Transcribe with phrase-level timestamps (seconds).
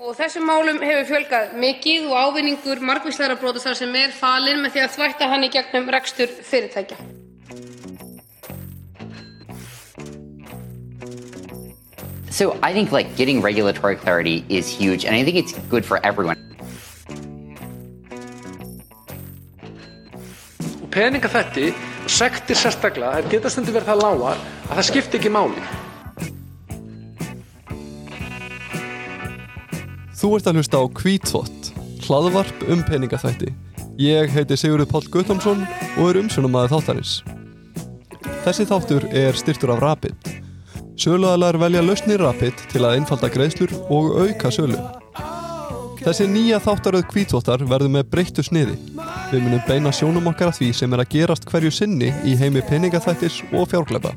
[0.00, 4.94] og þessum málum hefur fjölgað mikið og ávinningur margvíslegra brotastarfsemi er falinn með því að
[4.94, 6.96] þvætta hann í gegnum rekstur fyrirtækja.
[12.30, 16.00] So I think like getting regulatory clarity is huge, and I think it's good for
[16.02, 16.38] everyone.
[20.90, 25.89] Peningaþvætti og sektir sérstaklega, það geta stundir verið það lágar að það skiptir ekki máli.
[30.20, 31.68] Þú ert að hlusta á Kvítþvott,
[32.04, 33.54] hlaðvarp um peningaþvætti.
[34.04, 35.62] Ég heiti Sigurður Páll Guðlámsson
[35.94, 37.12] og er umsjónum aðeins þáttarins.
[38.44, 40.28] Þessi þáttur er styrtur af Rapid.
[41.00, 44.76] Söluaðlar velja lausnir Rapid til að einfalda greiðslur og auka sölu.
[46.04, 48.76] Þessi nýja þáttaröð Kvítþvottar verður með breyttu sniði.
[49.32, 52.60] Við munum beina sjónum okkar að því sem er að gerast hverju sinni í heimi
[52.68, 54.12] peningaþvættis og fjárgleipa.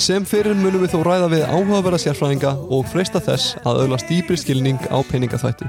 [0.00, 4.38] Sem fyrir munum við þó ræða við áhugaverða sérfræðinga og freista þess að öðlast dýbri
[4.40, 5.68] skilning á peningaþvætti.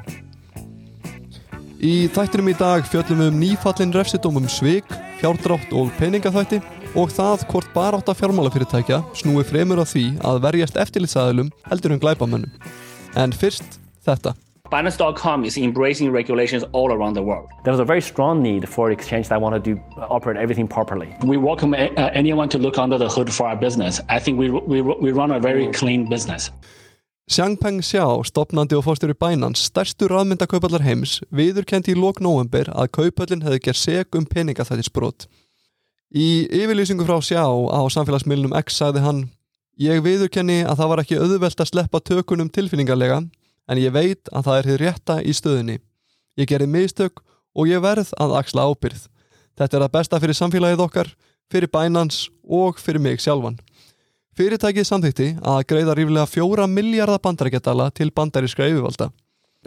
[1.83, 4.87] Í þættinum í dag fjöllum við um nýfallin refsidómum svik,
[5.19, 6.61] fjárdrátt og peningaþvætti
[6.95, 12.55] og það hvort barátta fjármálafyrirtækja snúi fremur á því að verjast eftirlitsaðilum heldur um glæpamönnum.
[13.19, 14.37] En fyrst þetta.
[14.73, 17.47] Binance.com is embracing regulations all around the world.
[17.63, 19.73] There was a very strong need for exchange that wanted to
[20.09, 21.15] operate everything properly.
[21.21, 24.01] We welcome uh, anyone to look under the hood for our business.
[24.09, 26.49] I think we, we, we run a very clean business.
[27.29, 33.45] Xiangpeng Xiao, stopnandi og fórstjóri Binance, stærstu rafmyndakaupallar heims, viðurkendi í lók november að kaupallin
[33.45, 35.29] hefði gerð seg um peningaþættisbrot.
[36.17, 39.23] Í yfirlýsingu frá Xiao á samfélagsmiðlunum X sagði hann
[39.81, 43.21] Ég viðurkenni að það var ekki auðvelt að sleppa tökunum tilfinningarlega
[43.69, 45.79] en ég veit að það er hér rétta í stöðunni.
[46.39, 47.21] Ég gerði mistök
[47.53, 49.07] og ég verð að axla ábyrð.
[49.57, 51.11] Þetta er að besta fyrir samfélagið okkar,
[51.51, 53.59] fyrir Binance og fyrir mig sjálfan.
[54.33, 59.11] Fyrirtækið samþykti að greiða ríflega fjóra miljardar bandarækjadala til bandarískra yfirvalda.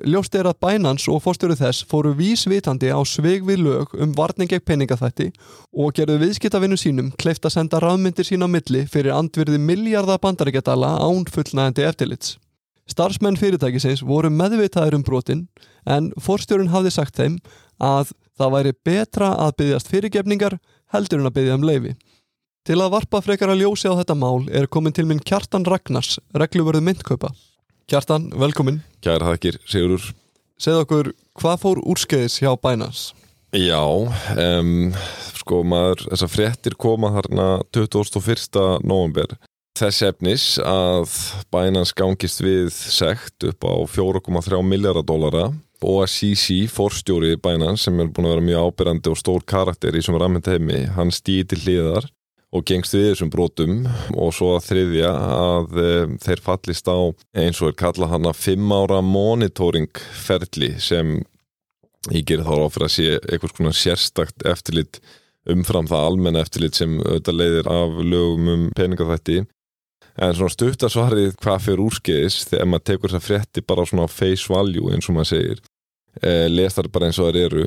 [0.05, 4.51] Ljóst er að Binance og fórstjóru þess fóru vísvitandi á sveig við lög um varning
[4.51, 5.30] gegn peningaþætti
[5.73, 10.98] og gerðu viðskiptavinnu sínum kleift að senda rafmyndir sín á milli fyrir andvirði miljardar bandarækjadala
[10.98, 12.34] án fullnægandi eftirlits.
[12.86, 15.47] Starfsmenn fyrirtækisins voru meðvitaður um brotin
[15.91, 17.41] en fórstjórun hafði sagt þeim
[17.83, 20.58] að það væri betra að byggjast fyrirgefningar
[20.95, 21.96] heldur en að byggja um leifi.
[22.67, 26.17] Til að varpa frekar að ljósi á þetta mál er komin til minn Kjartan Ragnars,
[26.35, 27.30] regluvörðu myndkaupa.
[27.86, 28.80] Kjartan, velkomin.
[29.02, 30.08] Kæra þakkir, Sigurur.
[30.58, 33.14] Segð okkur, hvað fór úrskeiðis hjá Binance?
[33.55, 34.91] Já, um,
[35.39, 37.46] sko maður, þessar fréttir koma þarna
[37.77, 38.83] 21.
[38.83, 39.36] november.
[39.77, 41.11] Þess efnis að
[41.53, 45.51] Binance gangist við sekt upp á 4,3 miljardar dólara
[45.85, 49.92] og að CC, forstjóri Binance sem er búin að vera mjög ábyrrandi og stór karakter
[49.92, 52.07] í sem rammend heimi, hann stýði til hliðar
[52.57, 53.75] og gengst við þessum brotum.
[54.17, 55.91] Og svo að þriðja að e,
[56.25, 56.98] þeir fallist á
[57.37, 61.19] eins og er kalla hann að fimm ára monitoringferli sem
[62.14, 65.03] ég gerir þá á fyrir að sé eitthvað svona sérstakt eftirlit
[65.53, 69.45] umfram það almenna eftirlit sem auðvitað leiðir af lögum um peningaþætti
[70.16, 74.48] en svona stuttasvarið hvað fyrir úrskeiðis þegar maður tekur þess að frétti bara svona face
[74.52, 75.60] value eins og maður segir
[76.22, 77.66] e, lestar bara eins og það eru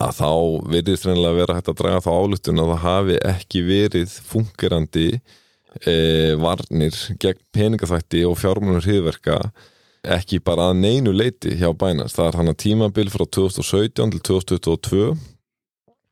[0.00, 0.30] að þá
[0.70, 5.08] verðist reynilega að vera hægt að draga þá álutun að það hafi ekki verið fungerandi
[5.82, 5.96] e,
[6.40, 9.40] varnir gegn peningaþætti og fjármjörnur hriðverka
[10.00, 12.16] ekki bara að neinu leiti hjá bænast.
[12.16, 15.10] Það er hann að tímabil frá 2017 til 2022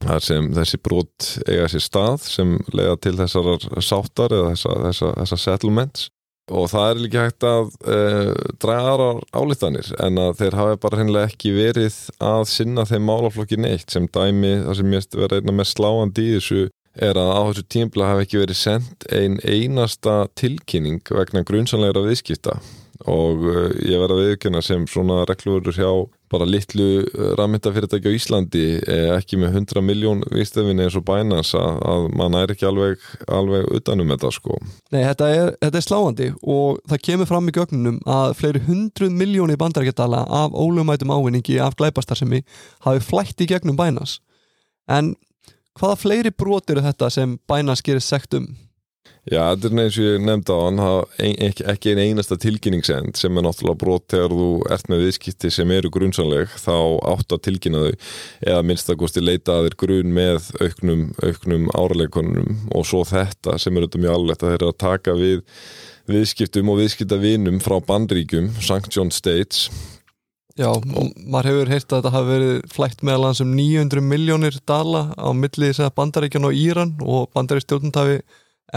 [0.05, 5.11] þar sem þessi brot eiga sér stað sem leiða til þessar sáttar eða þessar þessa,
[5.23, 6.09] þessa settlements.
[6.49, 11.01] Og það er líka hægt að uh, draga aðra álítanir en að þeir hafi bara
[11.03, 15.57] hennilega ekki verið að sinna þeim málaflokki neitt sem dæmi það sem mest verið einna
[15.59, 16.63] mest sláandi í þessu
[16.99, 22.57] er að á þessu tímbla hafi ekki verið sendt ein einasta tilkynning vegna grunnsanlegra viðskipta
[23.07, 25.91] og uh, ég verði að viðkjöna sem svona reglurur hjá
[26.29, 27.07] bara litlu
[27.39, 28.65] rafmyndafyrirtæki á Íslandi
[29.15, 33.65] ekki með 100 miljón viðstöfinni eins og bænans að, að mann er ekki alveg, alveg
[33.79, 34.59] utanum þetta sko.
[34.93, 39.17] Nei, þetta er, þetta er sláandi og það kemur fram í gögnunum að fleiri hundruð
[39.23, 42.43] miljóni bandarækjadala af ólumætum ávinningi af glæpastarsemi
[42.85, 44.19] hafi flætt í gegnum bænas.
[44.85, 45.15] En
[45.79, 48.51] hvaða fleiri brot eru þetta sem bænas gerir sekt um?
[49.29, 50.79] Já, þetta er eins og ég nefndi á hann
[51.21, 55.75] ekki, ekki einn einasta tilkynningsend sem er náttúrulega brot þegar þú ert með viðskipti sem
[55.77, 56.77] eru grunnsanleg þá
[57.13, 58.07] átt að tilkynna þau.
[58.47, 63.59] Eða minnst að í leita að þeir grunn með auknum, auknum áralegunum og svo þetta
[63.61, 65.45] sem er auðvitað mjög alveg að þeir eru að taka við
[66.09, 69.69] viðskiptum og viðskiptavinum frá bandríkum, Sanction States.
[70.59, 75.11] Já, maður hefur heyrt að þetta hafi verið flætt meðal hans um 900 miljónir dala
[75.15, 78.23] á milli bandaríkjan og Íran og bandaríkstjórnund hafi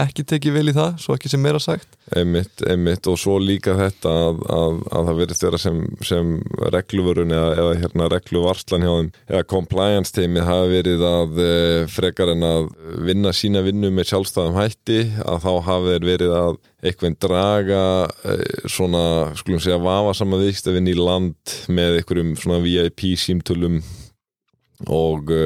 [0.00, 1.98] ekki tekið vel í það, svo ekki sem meira sagt.
[2.16, 6.30] Einmitt, einmitt og svo líka þetta að, að, að það verðist vera sem, sem
[6.72, 11.50] regluvörun eða, eða hérna regluvarslan hjá þeim eða compliance teimi hafa verið að e,
[11.92, 12.70] frekar en að
[13.04, 17.82] vinna sína vinnu með sjálfstæðum hætti að þá hafa þeir verið að einhvern draga
[18.24, 18.36] e,
[18.72, 19.04] svona,
[19.38, 23.82] skulum segja, vafa sama viðstafinn í land með einhverjum svona VIP símtölum
[24.88, 25.44] og e,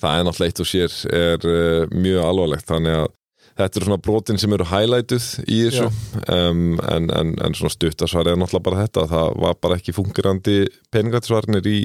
[0.00, 1.60] það er náttúrulega eitt og sér er e,
[1.92, 3.12] mjög alvarlegt þannig að
[3.58, 5.88] þetta eru svona brotin sem eru highlightuð í þessu.
[6.26, 10.58] Um, en, en, en svona stuttasvar er náttúrulega bara þetta það var bara ekki fungerandi
[10.94, 11.78] peningatisvarnir í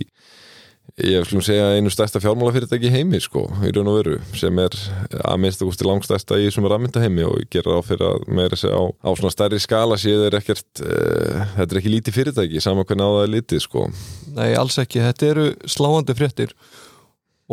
[0.98, 4.76] ég skulum segja einu stærsta fjármálafyrirtæki heimi sko, í raun og veru sem er
[5.20, 8.60] að minnst að gústi langstærsta í þessum rafmynda heimi og gera á fyrir að meira
[8.60, 12.64] segja á, á svona stærri skala séð er ekkert uh, þetta er ekki lítið fyrirtæki,
[12.64, 13.86] saman hvernig á það er lítið sko.
[14.36, 16.56] Nei, alls ekki, þetta eru sláandi fréttir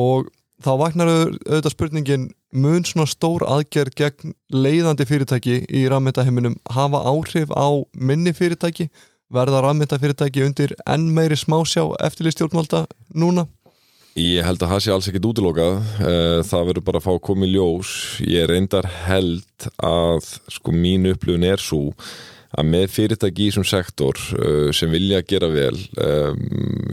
[0.01, 0.31] og
[0.64, 7.53] þá vaknar auðvitað spurningin mun svona stór aðgerð gegn leiðandi fyrirtæki í rafmyndaheiminum hafa áhrif
[7.53, 8.88] á minni fyrirtæki?
[9.32, 13.49] Verða rafmyndafyrirtæki undir enn meiri smásjá eftirlistjórnvalda núna?
[14.17, 15.75] Ég held að það sé alls ekkit útilokað.
[16.00, 17.91] Eh, það verður bara að fá í ljós.
[18.25, 21.91] Ég reyndar held að sko mín upplifun er svo
[22.56, 26.44] að með fyrirtæki í þessum sektor uh, sem vilja gera vel um,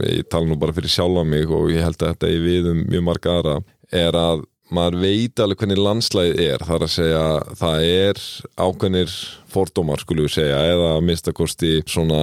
[0.04, 2.82] ég tala nú bara fyrir sjálfa mig og ég held að þetta er við um
[2.88, 3.60] mjög marga aðra
[3.94, 4.44] er að
[4.74, 6.64] maður veit alveg hvernig landslæðið er.
[6.66, 7.24] Þar að segja
[7.60, 8.20] það er
[8.64, 9.16] ákveðnir
[9.54, 12.20] fordómar skulum við segja eða að minnstakosti svona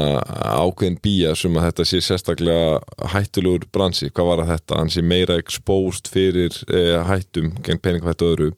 [0.57, 4.79] ákveðin bíja sem að þetta sé sérstaklega hættulegur bransi, hvað var að þetta?
[4.81, 8.51] Hann sé meira exposed fyrir eh, hættum gegn peningafættu öðru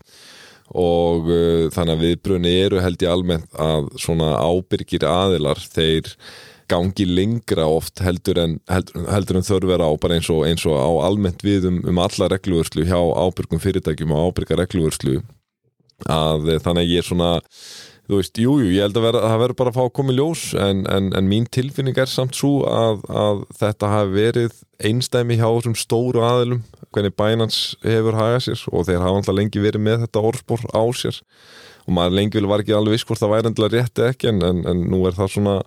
[0.73, 6.11] og uh, þannig að viðbrunni eru held ég almennt að svona ábyrgir aðilar þeir
[6.71, 10.65] gangi lengra oft heldur en, heldur, heldur en þörf er á bara eins og, eins
[10.65, 15.19] og á almennt við um, um alla regluvörslu hjá ábyrgum fyrirtækjum og ábyrga regluvörslu
[16.09, 17.31] að þannig að ég er svona
[18.07, 19.93] þú veist, jújú, jú, ég held að, vera, að það verður bara að fá að
[19.99, 24.15] koma í ljós en, en, en mín tilfinning er samt svo að, að þetta hafi
[24.17, 26.63] verið einstæmi hjá þessum stóru aðilum
[26.93, 30.83] hvernig bænans hefur hagað sér og þeir hafa alltaf lengi verið með þetta orðspor á
[30.99, 31.19] sér.
[31.87, 34.43] Og maður lengi vil var ekki alveg viss hvort það væri endilega rétti ekki en,
[34.43, 35.57] en nú er það svona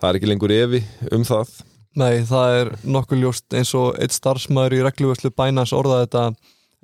[0.00, 0.82] það er ekki lengur evi
[1.12, 1.54] um það.
[1.96, 6.24] Nei, það er nokkuð ljóst eins og eitt starfsmæður í regluvörslu bænans orðað þetta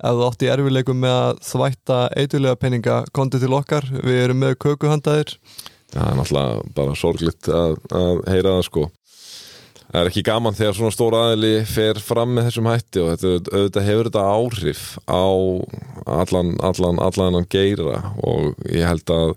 [0.03, 4.43] ef þú átt í erfileikum með að þvætta eitthulega peninga kondi til okkar, við erum
[4.43, 5.37] með kökuhandaðir
[5.93, 8.85] Það er náttúrulega bara sorglitt að, að heyra það sko.
[9.83, 13.57] Það er ekki gaman þegar svona stór aðili fer fram með þessum hætti og þetta,
[13.57, 15.25] auðvitað hefur þetta áhrif á
[16.15, 19.35] allan, allan, allan að geira og ég held að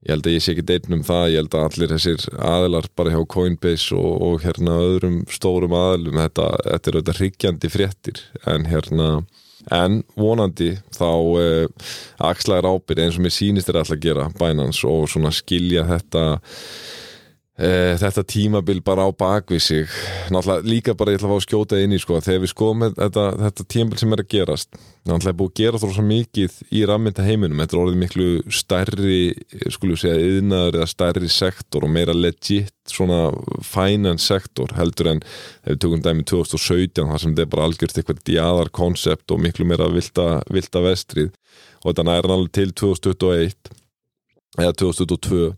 [0.00, 3.12] ég held að ég sé ekki deitnum það, ég held að allir þessir aðilar bara
[3.12, 8.24] hjá Coinbase og, og hérna öðrum stórum aðilum þetta, þetta er auðvitað hryggjandi fréttir.
[8.48, 9.10] En hérna
[9.68, 11.10] en vonandi þá
[11.40, 11.90] eh,
[12.30, 16.24] axlaður ábyrð eins og mér sýnist er alltaf að gera bænans og skilja þetta
[17.60, 19.96] þetta tímabil bara á bakvið sig.
[20.32, 22.84] Náttúrulega líka bara ég ætla að fá að skjóta inn í sko þegar við skoðum
[22.96, 27.24] þetta, þetta tímabil sem er að gerast náttúrulega búið að gera þrósa mikið í rammynda
[27.26, 29.20] heiminum, þetta er orðið miklu stærri,
[29.72, 33.20] skulum segja yðnaður eða stærri sektor og meira legit svona
[33.64, 38.00] finance sektor heldur en ef við tökum dæmi 2017 þar sem þetta er bara algjörst
[38.00, 41.32] eitthvað djadar konsept og miklu meira vilda, vilda vestrið.
[41.84, 43.74] Og þetta næra náttúrulega til 2021
[44.60, 45.50] eða 2022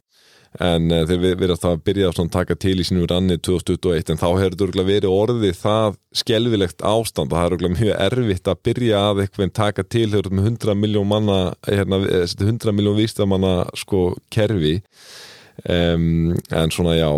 [0.61, 4.29] en uh, þeir verðast að byrja að taka til í sínum ranni 2021 en þá
[4.29, 7.33] hefur þetta verið orðið það skelvilegt ástand.
[7.33, 11.41] Og það er mjög erfitt að byrja að eitthvað taka til með 100 miljón manna
[11.69, 14.81] hérna, 100 miljón vístamanna sko kerfi.
[15.69, 17.09] Um, en svona já.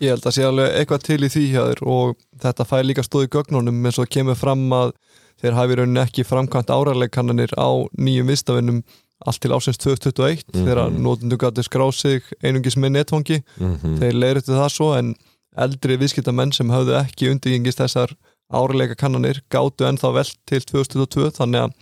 [0.00, 3.26] Ég held að sé alveg eitthvað til í því hjá og þetta fær líka stóð
[3.26, 4.94] í gögnunum eins og kemur fram að
[5.42, 8.80] þeir hafi rauninni ekki framkvæmt áræðleikannanir á nýjum vistafinnum
[9.26, 10.66] allt til ásins 2021 mm -hmm.
[10.66, 13.98] þegar nótundu gæti skráð sig einungis með netfangi mm -hmm.
[13.98, 15.14] þeir leiriti það svo en
[15.56, 18.14] eldri viðskiptamenn sem hafðu ekki undirgengist þessar
[18.52, 21.72] árileika kannanir gáttu ennþá vel til 2022 þannig að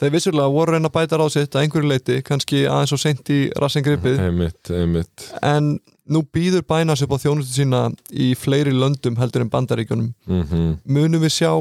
[0.00, 3.40] þeir vissulega voru reyna að bæta ráðsitt að einhverju leiti kannski aðeins og sent í
[3.62, 5.28] rassingripið einmitt, einmitt.
[5.42, 5.78] en
[6.10, 10.76] nú býður bænas upp á þjónustu sína í fleiri löndum heldur en bandaríkjunum mm -hmm.
[10.84, 11.52] munum við sjá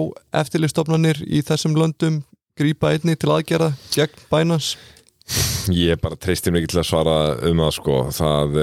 [0.42, 2.24] eftirlistofnanir í þessum löndum
[2.60, 4.74] grípa einni til aðgerða gegn bænans?
[5.72, 7.16] Ég bara treystir mikið til að svara
[7.48, 7.94] um það sko.
[8.12, 8.58] Það,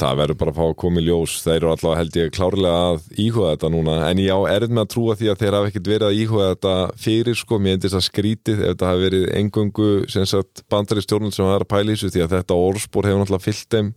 [0.00, 1.36] það verður bara að fá að koma í ljós.
[1.44, 3.94] Þeir eru allavega held ég klárlega að íhuga þetta núna.
[4.08, 6.48] En ég á erð með að trúa því að þeir hafa ekkert verið að íhuga
[6.50, 6.72] þetta
[7.04, 7.60] fyrir sko.
[7.62, 9.90] Mér endist að skrítið ef þetta hafi verið engungu
[10.74, 13.76] bandari stjórnum sem hafa að pæla í þessu því að þetta orðspor hefur náttúrulega fyllt
[13.76, 13.92] þeim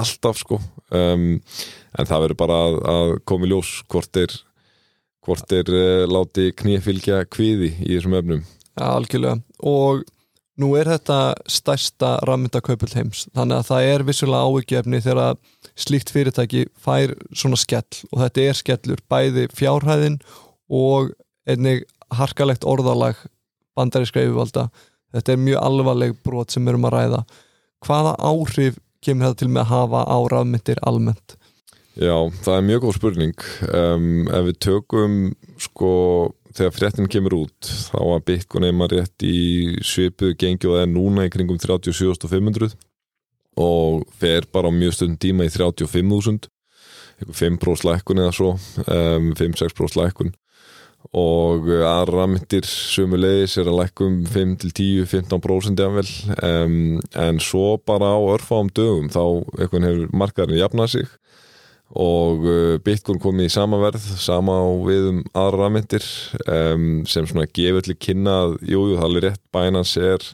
[0.00, 0.60] alltaf sko.
[0.94, 1.26] Um,
[1.98, 4.38] en það verður bara að, að koma í ljós hvort þeir
[5.26, 8.46] hvort þeir uh, láti knýfylgja kviði í þessum öfnum
[8.76, 9.40] algjörlega.
[9.66, 10.04] Og
[10.60, 15.38] Nú er þetta stærsta rafmyndakaupull heims þannig að það er vissulega ávikefni þegar
[15.78, 18.00] slíkt fyrirtæki fær svona skell.
[18.10, 20.18] Og þetta er skellur bæði fjárhæðin
[20.68, 21.14] og
[21.48, 23.22] einnig harkalegt orðalag
[23.78, 24.68] bandaríska yfirvalda.
[25.14, 27.22] Þetta er mjög alvarleg brot sem við erum að ræða.
[27.86, 31.36] Hvaða áhrif kemur þetta til með að hafa á rafmyndir almennt?
[31.96, 33.46] Já, það er mjög góð spurning.
[33.70, 35.16] Um, ef við tökum
[35.62, 35.94] sko
[36.56, 39.40] þegar fréttin kemur út þá að Bitcoin er maður rétt í
[39.86, 42.74] svipuðu gengi og það er núna í kringum 37.500
[43.60, 46.50] og fer bara á mjög stundum tíma í 35.000
[47.20, 48.52] eitthvað 5% lækkun eða svo
[48.86, 50.32] um, 5-6% lækkun.
[51.16, 56.10] Og aðra myndir sumulegis er að lækkum 5-10-15% jafnvel.
[56.44, 59.22] Um, en svo bara á örfáum dögum þá
[59.62, 61.14] hefur markaðurinn jafnað sig
[61.90, 66.04] og uh, Bitcoin komið í sama verð sama á við um aðra rafmyndir
[66.46, 70.26] um, sem svona gefur til kynna að jújú, það er alveg rétt Binance er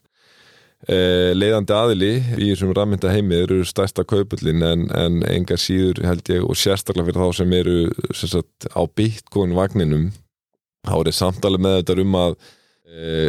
[0.91, 6.29] uh, leiðandi aðili í þessum rafmynda heimi eru stærsta kaupullin en, en enga síður held
[6.35, 7.79] ég og sérstaklega fyrir þá sem eru
[8.13, 10.11] sem sagt, á Bitcoin vagninum
[10.87, 12.39] þá er það samtalið með þetta um að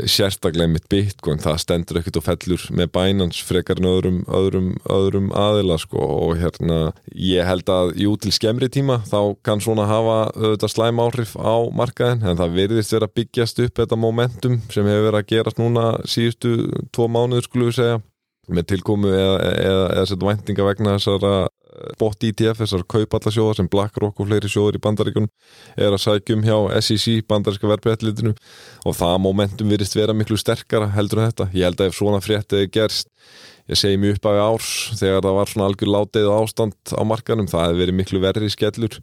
[0.06, 5.32] sérstaklega mitt bitcoin það stendur ekkert og fellur með bænans frekar en öðrum, öðrum, öðrum
[5.34, 10.20] aðila sko og hérna ég held að jú til skemmri tíma þá kann svona hafa
[10.36, 15.10] auðvitað slæm áhrif á markaðin en það verðist vera byggjast upp þetta momentum sem hefur
[15.10, 16.54] verið að gerast núna síðustu
[16.94, 18.00] tvo mánuður skulum við segja
[18.48, 21.34] með tilkomu eða, eða, eða sett væntinga vegna þessara
[22.00, 25.30] bot ETF, þessar kaupallasjóðar sem BlackRock og fleiri sjóður í bandaríkunum
[25.78, 28.34] er að sækjum hjá SEC, bandaríska verbreyðlitinu
[28.86, 31.50] og það momentum virðist vera miklu sterkara heldur en þetta.
[31.54, 33.12] Ég held að ef svona fréttið gerst,
[33.68, 37.50] ég segi mjög upp af árs þegar það var svona algjör látið ástand á markanum,
[37.52, 39.02] það hefði verið miklu verri skellur.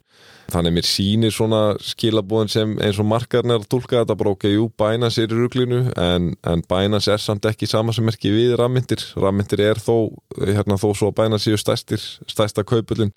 [0.53, 4.67] Þannig mér sýnir svona skilabóðin sem eins og markarn að tólka þetta bara ok, jú,
[4.77, 9.01] Binance er í ruglinu en, en Binance er samt ekki sama sem ekki við rafmyndir.
[9.17, 13.13] Rafmyndir er þó, hérna þó svo að Binance séu stærstir, stærsta kaupullin,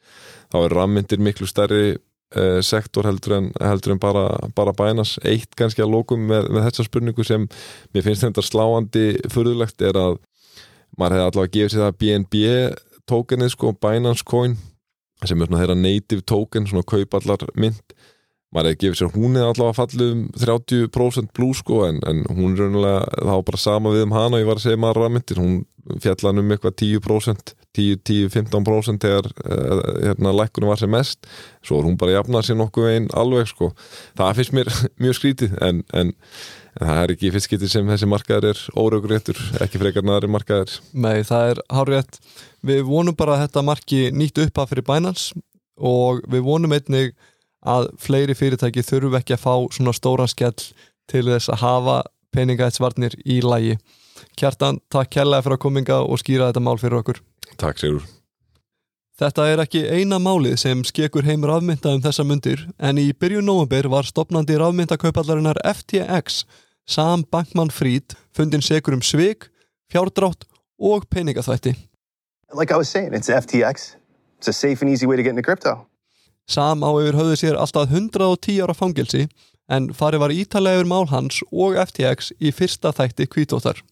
[0.48, 4.24] þá er rafmyndir miklu stærri eh, sektor heldur en, heldur en bara,
[4.56, 5.20] bara Binance.
[5.28, 7.44] Eitt kannski að lókum með, með þessa spurningu sem
[7.92, 10.18] mér finnst þetta sláandi fyrðulegt er að
[10.96, 12.42] maður hefði allavega gefið sér það BNB
[13.08, 14.56] tokenið sko, Binance Coin
[15.26, 17.96] sem er svona þeirra native token, svona kaupallar mynd.
[18.54, 22.54] Maður hefði gefið sér hún eða allavega fallið um 30% blú sko en, en hún
[22.54, 25.40] er raunilega, þá bara sama við um hana og ég var að segja maður rafmyndir,
[25.42, 25.58] hún
[26.00, 31.28] fjallan um eitthvað 10% 10-15% þegar uh, hérna lækkunum var sem mest
[31.64, 33.72] svo er hún bara jafnað sér nokkuð einn alveg sko,
[34.18, 36.12] það finnst mér mjög skrítið en, en,
[36.78, 40.78] en það er ekki fyrst getið sem þessi markaður er órauguréttur, ekki frekar næri markaður
[40.92, 42.22] Nei, það er hárrétt
[42.66, 45.36] Við vonum bara að þetta marki nýtt upp að fyrir Binance
[45.78, 47.12] og við vonum einnig
[47.62, 50.56] að fleiri fyrirtæki þurfu ekki að fá svona stóran skell
[51.10, 51.96] til þess að hafa
[52.34, 53.78] peningætsvarnir í lægi.
[54.38, 57.22] Kjartan, takk kærlega fyrir að kominga og skýra þetta mál fyrir okkur.
[57.58, 58.06] Takk Sigur.
[59.18, 63.48] Þetta er ekki eina málið sem skekur heim rafmynda um þessa myndir en í byrjun
[63.50, 66.44] november var stopnandi rafmyndakaupallarinnar FTX
[66.88, 69.50] Sam Bankman-Fried fundin segur um svik,
[69.90, 70.46] fjárdrátt
[70.78, 71.74] og peningaþvætti.
[72.54, 73.96] Like I was saying, it's FTX.
[74.38, 75.88] It's a safe and easy way to get into crypto.
[76.48, 79.26] Sam á yfir höfðu sér alltaf 110 ára fangelsi
[79.68, 83.82] en farið var ítalega yfir mál hans og FTX í fyrsta þætti kvítóttar.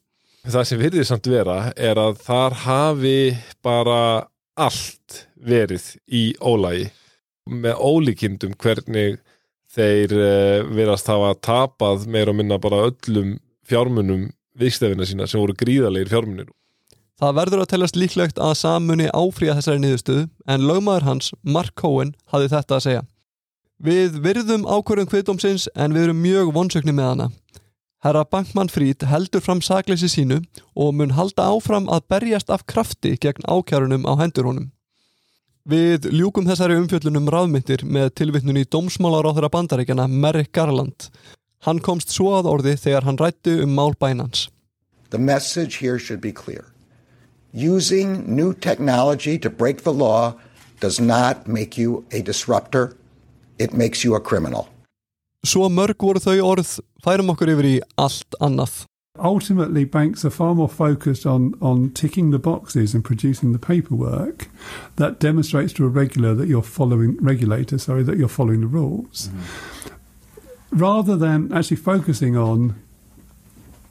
[0.47, 3.21] Það sem virðið samt vera er að þar hafi
[3.67, 6.85] bara allt verið í ólægi
[7.51, 9.19] með ólíkindum hvernig
[9.75, 13.35] þeir uh, verðast hafa tapað meira og minna bara öllum
[13.67, 16.47] fjármunum viðstefina sína sem voru gríðarleir fjármunir.
[17.19, 21.75] Það verður að teljast líklegt að Sam muni áfríða þessari niðurstöðu en lögmaður hans, Mark
[21.75, 23.05] Cohen, hafði þetta að segja.
[23.83, 27.29] Við virðum ákvörðum kviðdómsins en við erum mjög vonsöknir með hana.
[28.05, 30.43] Herra Bankman Fried heldur fram sakleysi sínu
[30.77, 34.69] og mun halda áfram að berjast af krafti gegn ákjærunum á hendur honum.
[35.67, 41.09] Við ljúkum þessari umfjöllunum ráðmyndir með tilvittnun í dómsmálar á þeirra bandaríkjana Merrick Garland.
[41.67, 44.47] Hann komst svo að orði þegar hann rættu um mál bænans.
[45.11, 46.67] The message here should be clear.
[47.53, 50.35] Using new technology to break the law
[50.81, 52.95] does not make you a disruptor.
[53.59, 54.69] It makes you a criminal.
[55.47, 56.71] Svo mörg voru þau orð,
[57.05, 58.85] færum okkur yfir í allt annað.
[59.17, 64.49] Ultimately, banks are far more focused on, on ticking the boxes and producing the paperwork
[64.97, 69.29] that demonstrates to a regular that you're following regulator, sorry, that you're following the rules,
[69.29, 70.77] mm-hmm.
[70.77, 72.75] rather than actually focusing on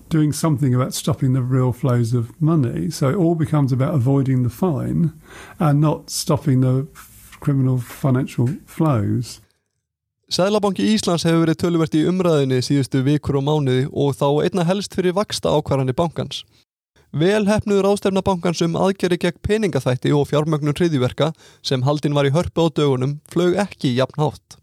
[0.09, 2.91] doing something about stopping the real flows of money.
[2.91, 5.13] So it all becomes about avoiding the fine
[5.57, 6.87] and not stopping the
[7.39, 9.41] criminal financial flows.
[10.25, 14.95] Sæðlabanki Íslands hefur verið töluvert í umræðinni síðustu vikur og mánuði og þá einna helst
[14.97, 16.39] fyrir vaksta ákvarðanir bankans.
[17.13, 21.27] Vel hefnuður ástefna bankans um aðgeri gegn peningaþætti og fjármögnun hriðiverka
[21.61, 24.57] sem haldin var í hörpu á dögunum flög ekki jafn hátt.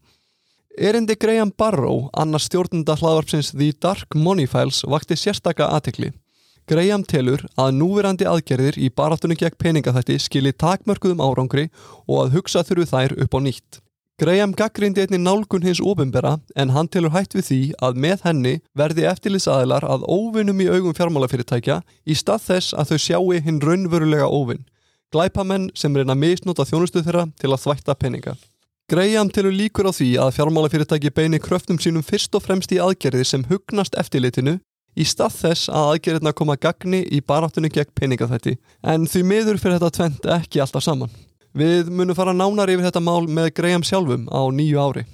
[0.75, 6.11] Erindi Graham Barrow, annars stjórnunda hlaðvarpsins The Dark Money Files, vakti sérstaka aðtekli.
[6.66, 11.69] Graham telur að núverandi aðgerðir í baráttunni gegn peningaþætti skili takmörkuðum árangri
[12.09, 13.83] og að hugsa þurfu þær upp á nýtt.
[14.21, 18.52] Graham gaggrindi einni nálgun hins ofinbera en hann telur hætt við því að með henni
[18.76, 24.28] verði eftirlitsaðilar að óvinnum í augum fjármálafyrirtækja í stað þess að þau sjáu hinn raunverulega
[24.28, 24.66] óvinn.
[25.12, 28.37] Glæpamenn sem reyna misnóta þjónustu þeirra til að þvætta peninga.
[28.92, 33.25] Graham telur líkur á því að fjármálafyrirtæki beini kröftum sínum fyrst og fremst í aðgerði
[33.25, 34.59] sem hugnast eftirlitinu
[34.92, 38.59] í stað þess að aðgerðina koma gagni í baráttunni gegn peningaþætti.
[38.85, 41.12] En því miður fyrir þetta tvent ekki alltaf saman.
[41.52, 45.04] Við munum fara nánar yfir þetta mál með Graham sjálfum á nýju ári.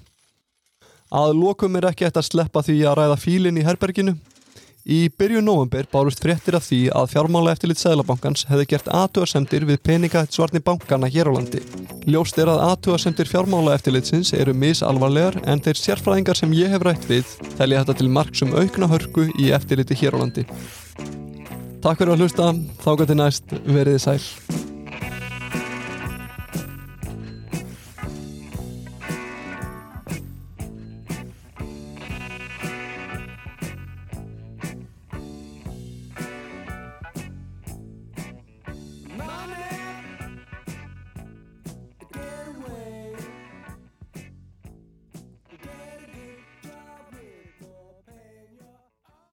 [1.10, 4.14] Að lokum er ekki eftir að sleppa því að ræða fílinn í herberginu.
[4.88, 9.82] Í byrju november bárust fréttir af því að fjármála eftirlit Sæðlabankans hefði gert aðtúarsemdir við
[9.84, 11.60] peningahættsvarni bankana hér á landi.
[12.08, 17.04] Ljóst er að aðtúarsemdir fjármála eftirlitsins eru misalvarlegar en þeir sérfræðingar sem ég hef rætt
[17.10, 20.46] við telja þetta til marksum aukna hörku í eftirliti hér á landi.
[21.84, 24.22] Takk fyrir að hlusta, þá gæti næst veriði sæl.